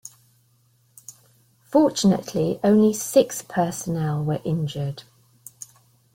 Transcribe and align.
Fortunately, 1.69 2.59
only 2.63 2.91
six 2.91 3.43
personnel 3.43 4.23
were 4.23 4.41
injured. 4.43 5.03